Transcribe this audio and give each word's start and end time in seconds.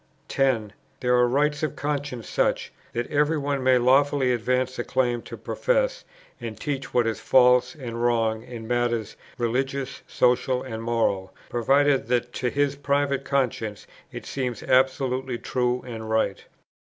10. 0.29 0.73
There 0.99 1.13
are 1.15 1.27
rights 1.27 1.61
of 1.61 1.75
conscience 1.75 2.27
such, 2.27 2.73
that 2.91 3.05
every 3.11 3.37
one 3.37 3.61
may 3.63 3.77
lawfully 3.77 4.33
advance 4.33 4.79
a 4.79 4.83
claim 4.83 5.21
to 5.21 5.37
profess 5.37 6.05
and 6.39 6.59
teach 6.59 6.91
what 6.91 7.05
is 7.05 7.19
false 7.19 7.75
and 7.75 8.01
wrong 8.01 8.41
in 8.41 8.67
matters, 8.67 9.15
religious, 9.37 10.01
social, 10.07 10.63
and 10.63 10.81
moral, 10.81 11.35
provided 11.49 12.07
that 12.07 12.33
to 12.33 12.49
his 12.49 12.75
private 12.75 13.23
conscience 13.23 13.85
it 14.11 14.25
seems 14.25 14.63
absolutely 14.63 15.37
true 15.37 15.83
and 15.85 16.09
right. 16.09 16.45